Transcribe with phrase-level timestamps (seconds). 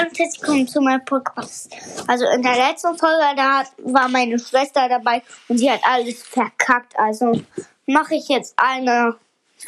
[0.00, 1.70] Hallo und herzlich willkommen zu meinem Podcast.
[2.06, 6.98] Also in der letzten Folge, da war meine Schwester dabei und sie hat alles verkackt.
[6.98, 7.38] Also
[7.84, 9.16] mache ich jetzt eine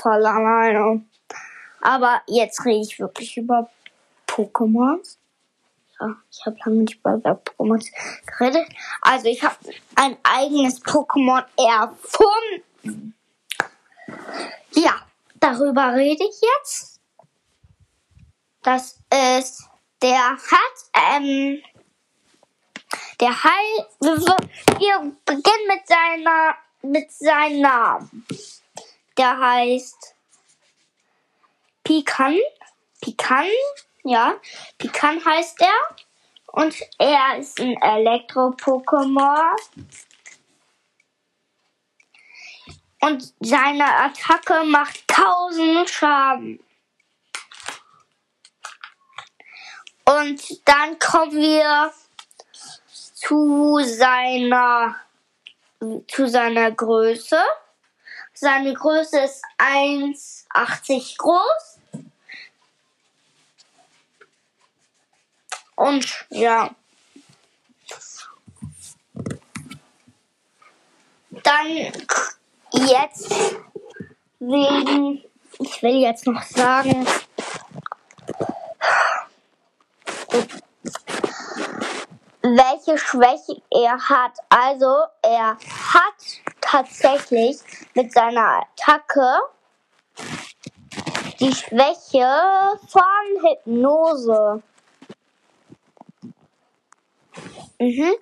[0.01, 1.05] voll alleine.
[1.83, 3.69] Aber jetzt rede ich wirklich über
[4.27, 5.01] Pokémon.
[6.01, 7.85] Ja, ich habe lange nicht über Pokémon
[8.27, 8.69] geredet.
[9.03, 9.57] Also ich habe
[9.97, 13.15] ein eigenes Pokémon erfunden.
[14.71, 14.95] Ja,
[15.41, 17.01] darüber rede ich jetzt.
[18.63, 18.99] Das
[19.37, 19.69] ist
[20.03, 21.63] der hat, ähm,
[23.21, 28.27] der Hai, wir beginnen mit seiner, mit seinem Namen.
[29.17, 30.15] Der heißt
[31.85, 32.37] Pikan,
[33.01, 33.47] Pikan,
[34.03, 34.35] ja,
[34.79, 35.97] Pikan heißt er.
[36.47, 39.57] Und er ist ein Elektro-Pokémon.
[43.01, 46.61] Und seine Attacke macht tausend Schaden.
[50.21, 51.93] Und dann kommen wir
[53.15, 54.97] zu seiner,
[56.09, 57.41] zu seiner Größe.
[58.35, 61.79] Seine Größe ist 1,80 groß.
[65.77, 66.75] Und ja.
[71.31, 71.93] Dann
[72.73, 73.31] jetzt
[74.41, 75.25] wegen,
[75.59, 77.07] ich will jetzt noch sagen,
[82.57, 84.33] welche Schwäche er hat.
[84.49, 86.21] Also er hat
[86.61, 87.59] tatsächlich
[87.95, 89.41] mit seiner Attacke
[91.41, 92.29] die Schwäche
[92.89, 93.03] von
[93.43, 94.63] Hypnose.
[97.79, 98.15] Mhm.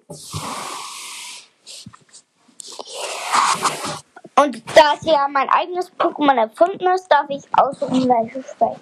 [4.36, 8.80] Und da es ja mein eigenes Pokémon erfunden ist, darf ich aussuchen, welche Schwäche.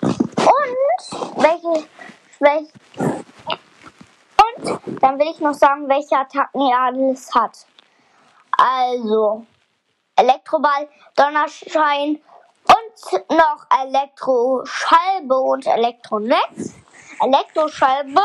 [0.00, 1.86] Und welche
[2.36, 2.72] Schwäche.
[5.18, 7.66] Will ich noch sagen, welche Attacken er alles hat.
[8.50, 9.46] Also,
[10.14, 12.20] Elektroball, Donnerschein
[12.68, 16.74] und noch Elektroschalbe und Elektronetz.
[17.22, 18.20] Elektroschalbe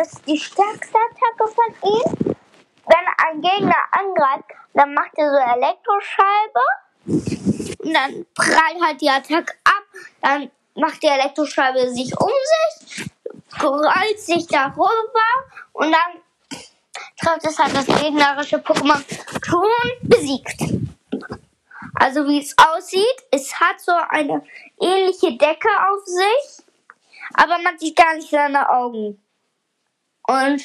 [0.00, 2.34] ist die stärkste Attacke von ihm.
[2.86, 6.60] Wenn ein Gegner angreift, dann macht er so Elektroschalbe.
[7.84, 9.84] Und dann prallt halt die Attacke ab.
[10.22, 13.10] Dann macht die Elektroscheibe sich um sich,
[13.62, 15.28] rollt sich darüber
[15.72, 16.22] und dann
[17.20, 19.02] trifft es halt das gegnerische Pokémon
[19.44, 19.62] schon
[20.02, 20.60] besiegt.
[21.94, 24.42] Also wie es aussieht, es hat so eine
[24.80, 26.64] ähnliche Decke auf sich,
[27.34, 29.22] aber man sieht gar nicht seine Augen.
[30.26, 30.62] Und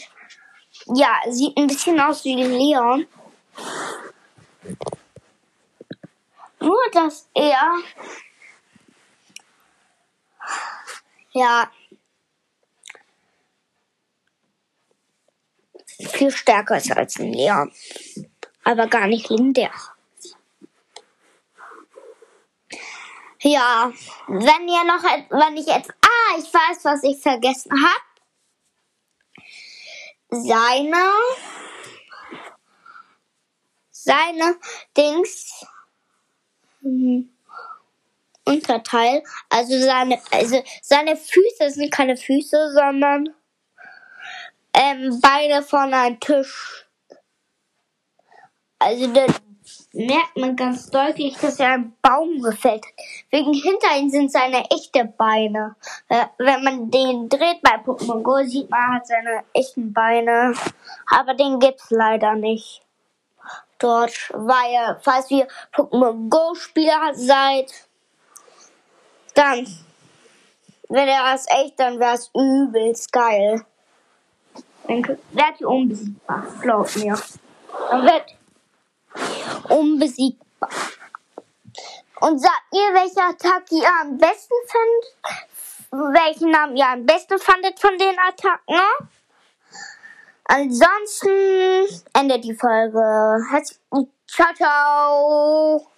[0.93, 3.07] ja, sieht ein bisschen aus wie Leon.
[6.59, 7.77] Nur, dass er
[11.33, 11.69] ja
[15.99, 17.71] viel stärker ist als ein Leon.
[18.63, 19.71] Aber gar nicht legendär.
[23.41, 23.91] Ja,
[24.27, 28.01] wenn ihr noch, wenn ich jetzt, ah, ich weiß, was ich vergessen habe.
[30.29, 31.11] Seine,
[33.91, 34.57] seine
[34.97, 35.63] Dings,
[36.81, 37.29] hm,
[38.45, 43.29] Unterteil, also seine, also seine Füße sind keine Füße, sondern
[44.85, 46.85] ähm, Beine von einem Tisch.
[48.79, 49.25] Also da
[49.93, 52.93] merkt man ganz deutlich, dass er einen Baum gefällt hat.
[53.31, 55.75] Wegen hinter ihm sind seine echte Beine.
[56.09, 60.53] Äh, wenn man den dreht bei Pokémon Go, sieht man halt seine echten Beine.
[61.09, 62.81] Aber den gibt's leider nicht.
[63.79, 67.71] Dort, weil, falls ihr Pokémon Go Spieler seid,
[69.33, 69.67] dann,
[70.89, 73.65] wenn er es echt, dann wäre es übelst geil.
[74.87, 77.17] Dann werdet ihr unbesiegbar, glaubt mir.
[77.89, 78.35] Dann wird
[79.69, 80.69] unbesiegbar.
[82.21, 85.13] Und sagt ihr, welche Attacke ihr am besten findet?
[85.91, 88.79] Welchen Namen ihr am besten fandet von den Attacken?
[90.45, 93.39] Ansonsten endet die Folge.
[94.27, 95.94] Ciao, ciao.